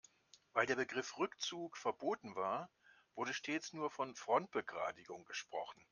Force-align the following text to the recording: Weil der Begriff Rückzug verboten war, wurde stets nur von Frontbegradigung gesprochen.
Weil 0.53 0.65
der 0.65 0.77
Begriff 0.77 1.19
Rückzug 1.19 1.77
verboten 1.77 2.35
war, 2.35 2.71
wurde 3.13 3.35
stets 3.35 3.71
nur 3.71 3.91
von 3.91 4.15
Frontbegradigung 4.15 5.25
gesprochen. 5.25 5.85